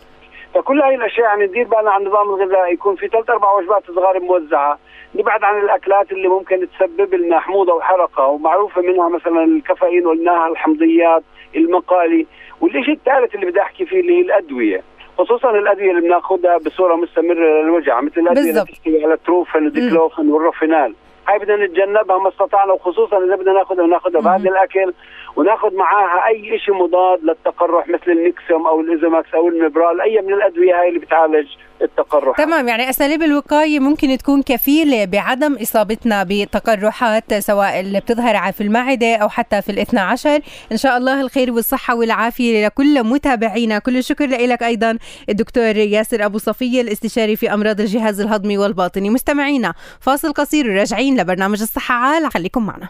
[0.55, 2.73] فكل هاي الأشياء يعني ندير بالنا عن النظام الغذائي.
[2.73, 4.79] يكون في ثلاث أربع وجبات صغار موزعة.
[5.15, 11.23] نبعد عن الأكلات اللي ممكن تسبب لنا حموضة وحرقة ومعروفة منها مثلا الكافيين قلناها الحمضيات
[11.57, 12.27] المقالي.
[12.61, 14.83] والشيء الثالث اللي بدي أحكي فيه اللي هي الأدوية.
[15.19, 20.95] خصوصا الأدوية اللي بناخذها بصورة مستمرة للوجع مثل الأدوية اللي بتحكي على التروفن والديكلوفن والروفينال.
[21.29, 24.93] هاي بدنا نتجنبها ما استطعنا وخصوصا إذا بدنا ناخذها وناخذها بعد الأكل
[25.37, 30.81] وناخذ معاها أي شيء مضاد للتقرح مثل النكسيوم أو الإزوماكس أو المبرال أي من الأدوية
[30.81, 31.47] هاي اللي بتعالج
[31.83, 32.37] التقرح.
[32.37, 39.17] تمام يعني أساليب الوقاية ممكن تكون كفيلة بعدم إصابتنا بتقرحات سواء اللي بتظهر في المعدة
[39.17, 40.41] أو حتى في الاثنى عشر.
[40.73, 43.79] إن شاء الله الخير والصحة والعافية لكل متابعينا.
[43.79, 49.11] كل الشكر لك أيضا الدكتور ياسر أبو صفية الاستشاري في أمراض الجهاز الهضمي والباطني.
[49.11, 51.95] مستمعينا فاصل قصير وراجعين لبرنامج الصحة.
[51.95, 52.89] عال خليكم معنا.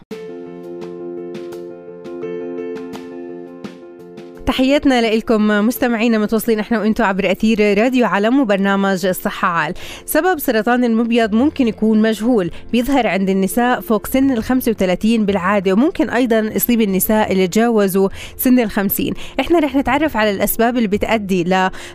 [4.45, 9.47] تحياتنا لكم مستمعينا متواصلين إحنا وأنتم عبر أثير راديو علم وبرنامج الصحة.
[9.47, 9.73] عال
[10.05, 16.09] سبب سرطان المبيض ممكن يكون مجهول بيظهر عند النساء فوق سن ال 35 بالعادة وممكن
[16.09, 21.43] أيضا يصيب النساء اللي تجاوزوا سن ال 50 إحنا رح نتعرف على الأسباب اللي بتؤدي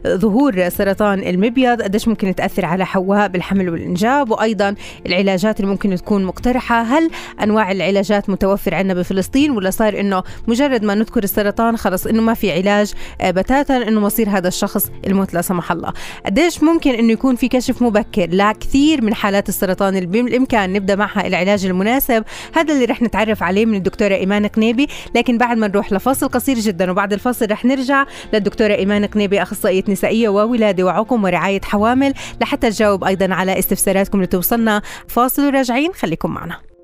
[0.04, 4.74] لظهور سرطان المبيض قديش ممكن تأثر على حواء بالحمل والإنجاب وأيضا
[5.06, 6.82] العلاجات اللي ممكن تكون مقترحة.
[6.82, 7.10] هل
[7.42, 12.34] أنواع العلاجات متوفر عندنا بفلسطين ولا صار إنه مجرد ما نذكر السرطان خلص إنه ما
[12.38, 15.92] في علاج آه، بتاتا إنه مصير هذا الشخص الموت لا سمح الله.
[16.26, 21.26] قديش ممكن إنه يكون في كشف مبكر؟ لكثير من حالات السرطان اللي بالامكان نبدأ معها
[21.26, 22.24] العلاج المناسب.
[22.54, 24.86] هذا اللي رح نتعرف عليه من الدكتورة إيمان قنيبي.
[25.14, 29.84] لكن بعد ما نروح لفاصل قصير جدا وبعد الفاصل رح نرجع للدكتورة إيمان قنيبي أخصائية
[29.88, 36.30] نسائية وولاده وعقم ورعاية حوامل لحتى تجاوب أيضا على استفساراتكم اللي توصلنا فاصل وراجعين خليكم
[36.30, 36.77] معنا.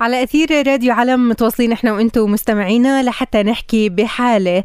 [0.00, 4.62] على أثير راديو علم متواصلين إحنا وأنتم مستمعينا لحتى نحكي بحالة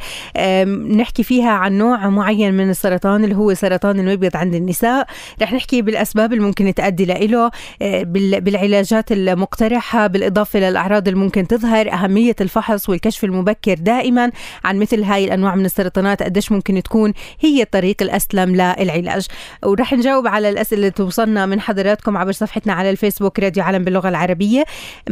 [0.98, 5.08] نحكي فيها عن نوع معين من السرطان اللي هو سرطان المبيض عند النساء.
[5.42, 8.04] رح نحكي بالأسباب اللي ممكن تؤدي له أه،
[8.40, 14.32] بالعلاجات المقترحة بالإضافة للأعراض اللي ممكن تظهر أهمية الفحص والكشف المبكر دائما
[14.64, 19.28] عن مثل هاي الأنواع من السرطانات قديش ممكن تكون هي الطريق الأسلم للعلاج.
[19.66, 24.10] ورح نجاوب على الأسئلة اللي توصلنا من حضراتكم عبر صفحتنا على الفيسبوك راديو علم باللغة
[24.10, 24.66] العربية.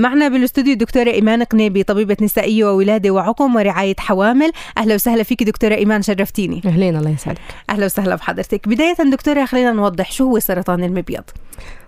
[0.10, 4.52] معنا بالاستوديو الدكتورة إيمان قنيبي طبيبة نسائية وولادة وعقم ورعاية حوامل.
[4.78, 6.62] أهلا وسهلا فيك دكتورة إيمان شرفتيني.
[6.66, 7.40] أهلين الله يسعدك.
[7.70, 8.68] أهلا وسهلا بحضرتك.
[8.68, 11.24] بداية دكتورة خلينا نوضح شو هو سرطان المبيض؟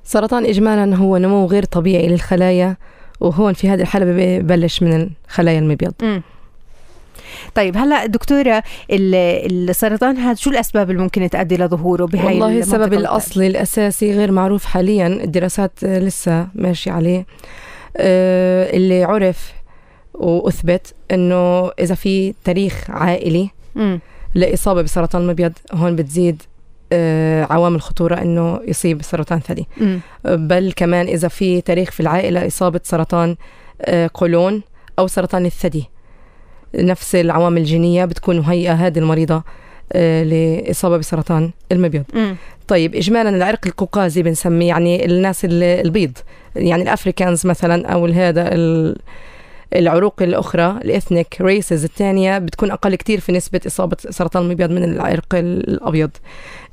[0.03, 2.77] سرطان إجمالا هو نمو غير طبيعي للخلايا
[3.19, 5.93] وهون في هذه الحالة ببلش من خلايا المبيض.
[6.01, 6.21] م.
[7.55, 13.47] طيب هلا دكتورة السرطان هذا شو الأسباب اللي ممكن تؤدي لظهوره بهاي والله السبب الأصلي
[13.47, 17.25] الأساسي غير معروف حاليا الدراسات لسه ماشية عليه.
[17.95, 19.54] اللي عرف
[20.13, 23.97] وأثبت إنه إذا في تاريخ عائلي م.
[24.36, 26.41] لإصابة بسرطان المبيض هون بتزيد
[26.93, 29.67] آه، عوامل خطوره إنه يصيب سرطان ثدي.
[30.25, 33.36] بل كمان إذا في تاريخ في العائلة إصابة سرطان
[33.82, 34.62] آه، قولون
[34.99, 35.89] أو سرطان الثدي.
[36.75, 39.43] نفس العوامل الجينية بتكون مهيئه هذه المريضة
[40.23, 42.04] لإصابة بسرطان المبيض.
[42.13, 42.34] م.
[42.67, 46.17] طيب إجمالا العرق القوقازي بنسميه يعني الناس البيض
[46.56, 48.49] يعني ال Africans مثلا أو هذا
[49.75, 54.84] العروق الأخرى ال ethnic races الثانية بتكون أقل كتير في نسبة إصابة سرطان المبيض من
[54.84, 56.12] العرق الأبيض.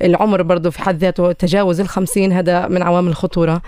[0.02, 3.62] العمر برضه في حد ذاته تجاوز الخمسين هذا من عوامل الخطورة آه،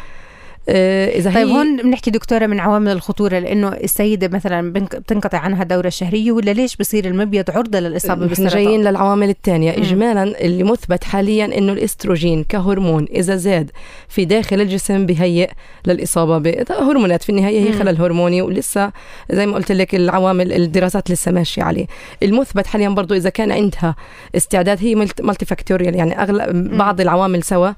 [0.68, 5.86] إذا طيب هي هون بنحكي دكتورة من عوامل الخطورة لأنه السيدة مثلا بتنقطع عنها الدوره
[5.86, 11.44] الشهريه ولا ليش بصير المبيض عرضة للإصابة بالسرطان؟ جايين للعوامل الثانية اجمالا اللي مثبت حاليا
[11.58, 13.70] إنه الإستروجين كهرمون إذا زاد
[14.08, 15.50] في داخل الجسم بهيئ
[15.86, 18.92] للإصابة بهرمونات في النهاية هي خلل هرموني ولسه
[19.30, 21.86] زي ما قلت لك العوامل الدراسات لسه ماشية عليه.
[22.22, 23.96] المثبت حاليا برضه إذا كان عندها
[24.36, 27.70] استعداد هي مالتي فاكتوريال يعني أغلب بعض العوامل سوا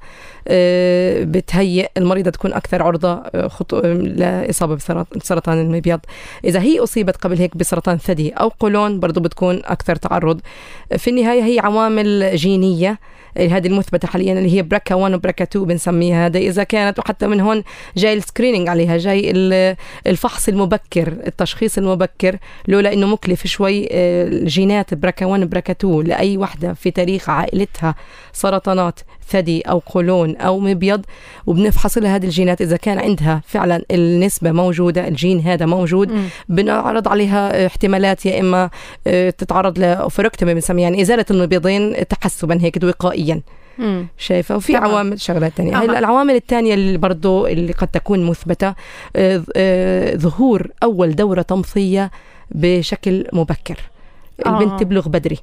[0.47, 3.79] آه، بتهيئ المريضة تكون أكثر عرضة آه، خطو...
[3.95, 4.75] لاصابه
[5.15, 5.99] بسرطان المبيض.
[6.45, 10.41] إذا هي أصيبت قبل هيك بسرطان ثدي أو قولون برضه بتكون أكثر تعرض.
[10.97, 12.99] في النهاية هي عوامل جينية
[13.37, 16.25] هذه المثبتة حاليا اللي هي بركا 1 وبركا 2 بنسميها.
[16.25, 17.63] هذا إذا كانت وحتى من هون
[17.97, 19.31] جاي ال screening عليها جاي
[20.07, 22.37] الفحص المبكر التشخيص المبكر.
[22.67, 27.95] لولا إنه مكلف شوي آه، الجينات بركا 1 بركا 2 لأي وحدة في تاريخ عائلتها
[28.33, 31.05] سرطانات ثدي أو قولون أو مبيض
[31.45, 32.61] وبنفحص لها هذه الجينات.
[32.63, 36.27] إذا كان عندها فعلا النسبة موجودة الجين هذا موجود م.
[36.49, 38.69] بنعرض عليها احتمالات يا إما
[39.07, 43.41] آه، تتعرض لاوفركتومي بنسميها يعني إزالة المبيضين تحسبا هيك وقائيا.
[44.17, 48.73] شايفة؟ وفي عوامل شغلات ثانية هلا العوامل الثانية اللي برضه اللي قد تكون مثبتة
[49.15, 52.11] آه، آه، ظهور أول دورة تمثيه
[52.51, 53.79] بشكل مبكر.
[54.45, 54.77] البنت آه.
[54.77, 55.39] تبلغ بدري.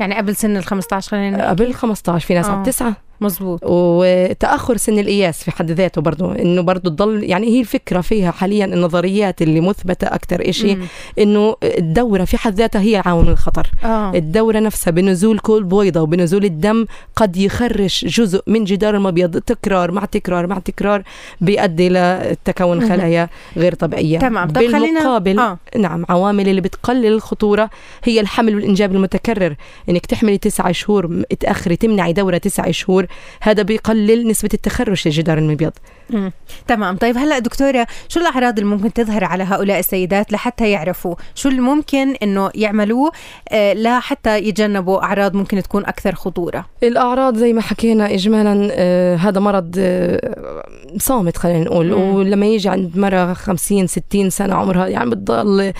[0.00, 2.96] يعني قبل سن ال 15 خلينا قبل ال 15 في ناس على تسعة.
[3.22, 8.30] مزبوط وتأخر سن القياس في حد ذاته برضه إنه برضه تضل يعني هي الفكرة فيها
[8.30, 10.78] حاليا النظريات اللي مثبتة أكثر شيء
[11.18, 13.70] إنه الدورة في حد ذاتها هي عامل الخطر.
[13.84, 14.12] آه.
[14.14, 20.04] الدورة نفسها بنزول كل بويضة وبنزول الدم قد يخرش جزء من جدار المبيض تكرار مع
[20.04, 21.02] تكرار مع تكرار
[21.40, 24.18] بيؤدي لتكون خلايا غير طبيعية.
[24.18, 24.48] تمام.
[24.48, 25.58] طب بالمقابل آه.
[25.78, 27.70] نعم عوامل اللي بتقلل الخطورة
[28.04, 29.54] هي الحمل والإنجاب المتكرر.
[29.88, 33.06] إنك تحملي تسعة شهور تأخري تمنعي دورة تسعة شهور
[33.40, 35.72] هذا بيقلل نسبة التخرج لجدار المبيض
[36.10, 36.32] مم.
[36.68, 41.48] تمام طيب هلا دكتورة شو الأعراض اللي ممكن تظهر على هؤلاء السيدات لحتى يعرفوا شو
[41.48, 43.12] اللي ممكن إنه يعملوه
[43.48, 49.40] آه لحتى يتجنبوا أعراض ممكن تكون أكثر خطورة الأعراض زي ما حكينا اجمالا آه هذا
[49.40, 50.64] مرض آه
[50.98, 52.14] صامت خلينا نقول مم.
[52.14, 55.72] ولما يجي عند مرة 50 60 سنة عمرها يعني بتضل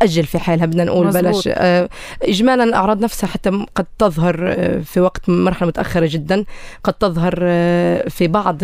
[0.00, 1.22] تأجل في حالها بدنا نقول مزبوط.
[1.22, 1.48] بلاش
[2.22, 6.44] اجمالا الأعراض نفسها حتى قد تظهر في وقت مرحلة متأخرة جدا
[6.84, 8.58] قد تظهر آه، في بعض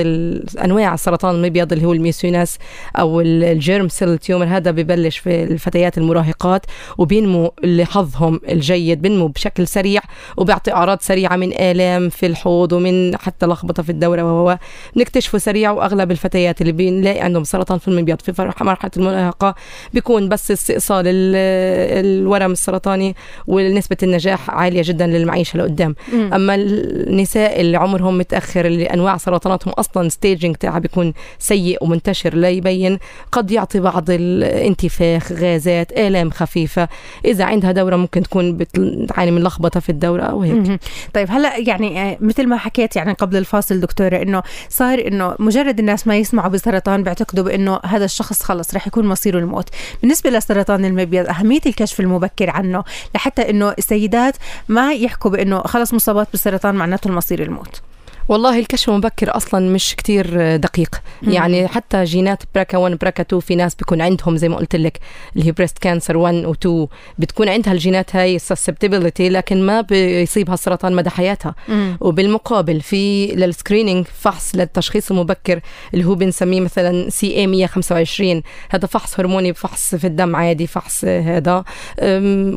[0.65, 2.59] أنواع سرطان المبيض اللي هو الميسوناس
[2.97, 4.47] أو ال germ cell tumor.
[4.47, 6.67] هذا ببلش في الفتيات المراهقات
[6.99, 10.01] وبينمو لحظهم الجيد بينمو بشكل سريع
[10.37, 14.59] وبيعطي أعراض سريعة من آلام في الحوض ومن حتى لخبطة في الدورة وهو
[14.97, 15.71] بنكتشفه سريع.
[15.71, 19.55] وأغلب الفتيات اللي بنلاقي عندهم سرطان في المبيض في مرحلة المراهقة
[19.95, 25.95] بيكون بس استئصال الورم السرطاني ونسبة النجاح عالية جدا للمعيشة لقدام.
[26.15, 29.75] أما النساء اللي عمرهم متأخر اللي انواع سرطاناتهم.
[29.79, 32.99] أصلا ستيجنج تاعها بيكون سيء ومنتشر لا يبين.
[33.33, 36.89] قد يعطي بعض الانتفاخ غازات آلام خفيفة.
[37.25, 40.81] إذا عندها دورة ممكن تكون بتعاني من لخبطة في الدورة أو هيك.
[41.15, 45.79] طيب هلأ يعني آه، مثل ما حكيت يعني قبل الفاصل دكتورة إنه صار إنه مجرد
[45.79, 49.69] الناس ما يسمعوا بسرطان بيعتقدوا بإنه هذا الشخص خلص رح يكون مصيره الموت.
[50.01, 52.85] بالنسبة لسرطان المبيض أهمية الكشف المبكر عنه
[53.15, 54.37] لحتى إنه السيدات
[54.69, 57.81] ما يحكوا بإنه خلص مصابات بالسرطان معناته المصير الموت.
[58.29, 61.03] والله الكشف المبكر أصلا مش كتير دقيق.
[61.23, 64.99] يعني حتى جينات براكا 1 براكا 2 في ناس بيكون عندهم زي ما قلت لك
[65.37, 66.87] اللي هي breast cancer 1 و 2
[67.19, 71.55] بتكون عندها الجينات هاي susceptibility لكن ما بيصيبها السرطان مدى حياتها.
[72.01, 75.61] وبالمقابل في لل screening فحص للتشخيص المبكر
[75.95, 81.65] اللي هو بنسميه مثلا CA 125 هذا فحص هرموني فحص في الدم عادي فحص هذا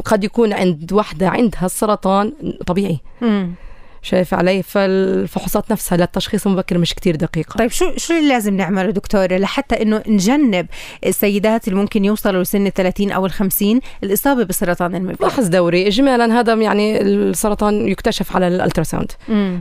[0.06, 2.34] قد يكون عند وحده عندها السرطان
[2.68, 3.00] طبيعي.
[4.06, 7.58] شايف علي فالفحوصات نفسها للتشخيص المبكر مش كتير دقيقة.
[7.58, 10.68] طيب شو شو اللي لازم نعمله دكتورة لحتى إنه نجنب
[11.06, 15.88] السيدات اللي ممكن يوصلوا لسن ال 30 أو ال 50 الإصابة بسرطان المبيض فحص دوري
[15.88, 19.12] اجمالا هذا يعني السرطان يكتشف على ال ultrasound.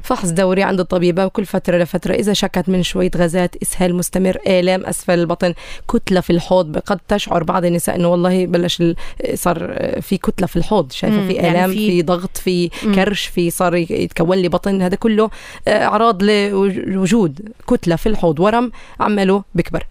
[0.03, 4.87] فحص دوري عند الطبيبة وكل فترة لفترة إذا شكت من شوية غازات إسهال مستمر آلام
[4.87, 5.55] أسفل البطن
[5.91, 8.83] كتلة في الحوض قد تشعر بعض النساء إنه والله بلش
[9.35, 13.51] صار في كتلة في الحوض شايفة في آلام يعني في, في ضغط في كرش في
[13.51, 15.31] صار يتكون مولي بطن هذا كله
[15.69, 19.87] آه، أعراض لوجود كتلة في الحوض ورم عمله بكبر.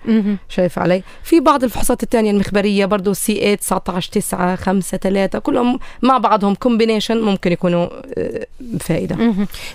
[0.50, 6.18] شايف علي؟ في بعض الفحوصات الثانية المخبرية برضه CA 19 9 5 3 كلهم مع
[6.18, 8.46] بعضهم combination ممكن يكونوا آه،
[8.80, 9.18] فائدة.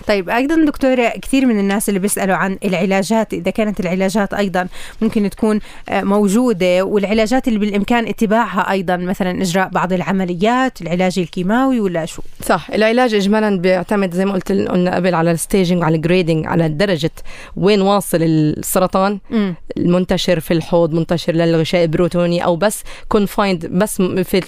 [0.07, 4.67] طيب أيضا دكتوره كثير من الناس اللي بيسألوا عن العلاجات إذا كانت العلاجات أيضا
[5.01, 11.79] ممكن تكون آه، موجودة والعلاجات اللي بالإمكان اتباعها أيضا مثلا إجراء بعض العمليات العلاج الكيماوي
[11.79, 15.95] ولا شو؟ صح العلاج اجمالا بيعتمد زي ما قلت قلنا قبل على ال staging وعلى
[15.95, 17.11] ال grading على درجة
[17.55, 19.53] وين واصل السرطان م.
[19.77, 24.41] المنتشر في الحوض منتشر للغشاء البريتوني أو بس confined بس في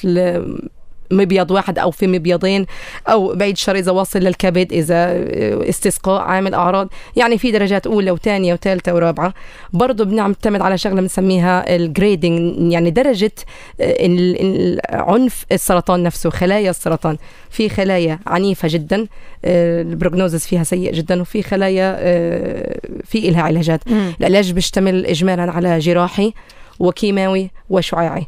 [1.12, 2.66] مبيض واحد أو في مبيضين
[3.08, 5.26] أو بعيد الشر إذا واصل للكبد إذا
[5.70, 9.34] استسقاء عامل أعراض يعني في درجات أولى وثانية وثالثة ورابعة.
[9.74, 13.32] برضه بنعتمد على شغلة بنسميها ال grading يعني درجة
[14.90, 17.18] عنف السرطان نفسه خلايا السرطان.
[17.50, 19.08] في خلايا عنيفة جدا
[19.46, 23.82] ال prognosis فيها سيء جدا وفي خلايا آه، في لها علاجات.
[24.20, 26.34] العلاج بيشتمل اجمالا على جراحي
[26.80, 28.28] وكيماوي وشعاعي.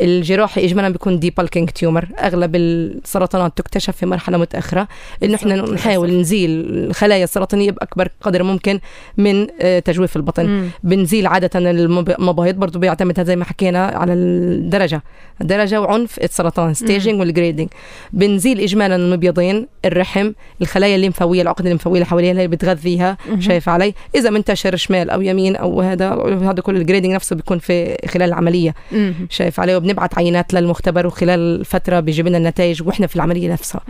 [0.00, 4.88] الجراحي اجمالا بيكون debulking tumor أغلب السرطانات تكتشف في مرحلة متأخرة.
[5.22, 8.80] إنه إحنا نحاول نزيل الخلايا السرطانية بأكبر قدر ممكن
[9.16, 10.46] من آه، تجويف البطن.
[10.46, 10.68] مم.
[10.82, 15.02] بنزيل عادة المبايض برضه بيعتمد زي ما حكينا على الدرجة.
[15.40, 17.68] الدرجه وعنف السرطان staging وال grading
[18.12, 20.32] بنزيل اجمالا المبيضين الرحم
[20.62, 25.56] الخلايا الليمفاوية العقد الليمفاوية اللي حواليها اللي بتغذيها شايف علي؟ إذا منتشر شمال أو يمين
[25.56, 26.10] أو هذا
[26.42, 28.74] هذا كل ال grading نفسه بيكون في خلال العملية.
[28.92, 29.14] مم.
[29.30, 33.80] شايف علي؟ وبنبعت عينات للمختبر وخلال فترة بيجيب لنا النتائج وإحنا في العملية نفسها.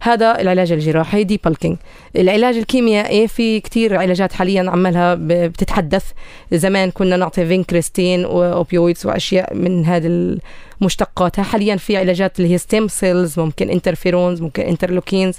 [0.00, 1.76] هذا العلاج الجراحي debulking
[2.16, 6.04] العلاج الكيميائي في كتير علاجات حاليا عمالها بتتحدث.
[6.52, 10.38] زمان كنا نعطي vincristine و opioids وأشياء من هذه
[10.80, 15.34] مشتقاتها حاليا في علاجات اللي هي stem cells ممكن interferons ممكن interleukins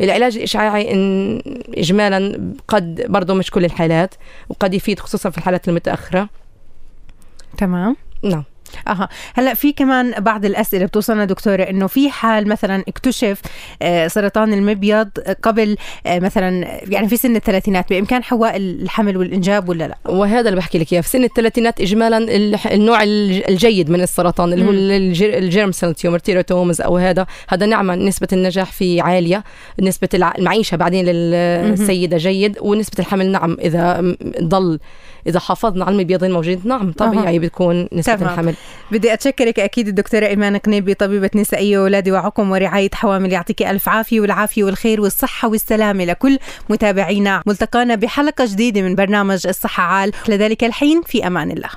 [0.00, 1.42] العلاج الإشعاعي إن
[1.76, 4.14] اجمالا قد برضه مش كل الحالات
[4.48, 6.28] وقد يفيد خصوصا في الحالات المتأخرة.
[7.58, 7.96] تمام.
[8.22, 8.44] نعم.
[8.88, 9.08] أها.
[9.34, 13.40] هلا في كمان بعض الأسئلة بتوصلنا دكتورة إنه في حال مثلا اكتشف
[13.82, 15.08] آه، سرطان المبيض
[15.42, 15.76] قبل
[16.06, 20.78] آه، مثلا يعني في سن الثلاثينات بإمكان حواء الحمل والإنجاب ولا لا؟ وهذا اللي بحكي
[20.78, 21.00] لك إياه.
[21.00, 22.18] في سن الثلاثينات اجمالا
[22.72, 24.70] النوع الجيد من السرطان اللي هو
[25.38, 29.44] ال germ cell tumor teratomas أو هذا هذا نعم نسبة النجاح فيه عالية.
[29.80, 32.58] نسبة المعيشة بعدين للسيده جيد.
[32.60, 34.78] ونسبة الحمل نعم إذا ضل
[35.26, 37.38] إذا حافظنا على المبيض الموجود نعم طبيعي أه.
[37.38, 38.32] بتكون نسبة تمام.
[38.32, 38.54] الحمل
[38.90, 44.20] بدي أتشكرك أكيد الدكتورة إيمان قنيبي طبيبة نسائية وولادي وعقم ورعاية حوامل يعطيك ألف عافية
[44.20, 46.38] والعافية والخير والصحة والسلامة لكل
[46.68, 47.42] متابعينا.
[47.46, 50.12] ملتقانا بحلقة جديدة من برنامج الصحة عال.
[50.28, 51.70] لذلك الحين في أمان الله.